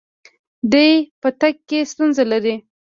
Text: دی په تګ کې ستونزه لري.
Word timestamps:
دی 0.71 0.89
په 1.21 1.29
تګ 1.39 1.55
کې 1.67 1.79
ستونزه 1.91 2.23
لري. 2.31 2.55